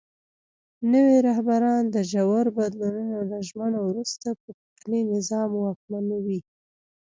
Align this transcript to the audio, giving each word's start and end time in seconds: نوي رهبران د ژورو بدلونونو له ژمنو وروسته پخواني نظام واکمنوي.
نوي 0.91 1.17
رهبران 1.27 1.83
د 1.89 1.97
ژورو 2.11 2.55
بدلونونو 2.57 3.17
له 3.31 3.37
ژمنو 3.47 3.79
وروسته 3.89 4.27
پخواني 4.41 5.01
نظام 5.13 5.49
واکمنوي. 5.55 6.39